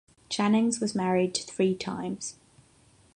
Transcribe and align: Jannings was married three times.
Jannings 0.31 0.79
was 0.81 0.95
married 0.95 1.37
three 1.37 1.75
times. 1.75 2.33